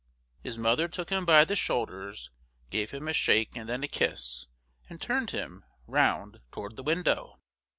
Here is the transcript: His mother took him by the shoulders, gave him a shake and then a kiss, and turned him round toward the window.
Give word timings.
His 0.41 0.57
mother 0.57 0.87
took 0.87 1.11
him 1.11 1.25
by 1.25 1.45
the 1.45 1.55
shoulders, 1.55 2.31
gave 2.71 2.89
him 2.89 3.07
a 3.07 3.13
shake 3.13 3.55
and 3.55 3.69
then 3.69 3.83
a 3.83 3.87
kiss, 3.87 4.47
and 4.89 4.99
turned 4.99 5.29
him 5.29 5.63
round 5.85 6.41
toward 6.51 6.75
the 6.75 6.81
window. 6.81 7.35